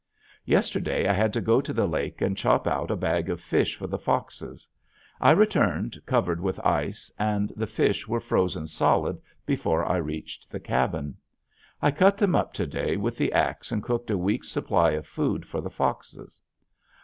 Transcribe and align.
Yesterday 0.45 1.07
I 1.07 1.13
had 1.13 1.31
to 1.33 1.39
go 1.41 1.61
to 1.61 1.71
the 1.73 1.85
lake 1.87 2.21
and 2.21 2.35
chop 2.35 2.65
out 2.65 2.89
a 2.89 2.95
bag 2.95 3.29
of 3.29 3.39
fish 3.39 3.75
for 3.75 3.85
the 3.85 3.99
foxes. 3.99 4.67
I 5.19 5.29
returned 5.29 6.01
covered 6.07 6.41
with 6.41 6.59
ice 6.65 7.11
and 7.19 7.53
the 7.55 7.67
fish 7.67 8.07
were 8.07 8.19
frozen 8.19 8.65
solid 8.65 9.21
before 9.45 9.85
I 9.85 9.97
reached 9.97 10.49
the 10.49 10.59
cabin. 10.59 11.17
I 11.83 11.91
cut 11.91 12.17
them 12.17 12.33
up 12.33 12.51
to 12.53 12.65
day 12.65 12.97
with 12.97 13.15
the 13.15 13.31
axe 13.31 13.71
and 13.71 13.83
cooked 13.83 14.09
a 14.09 14.17
week's 14.17 14.49
supply 14.49 14.93
of 14.93 15.05
food 15.05 15.45
for 15.47 15.61
the 15.61 15.69
foxes. 15.69 16.41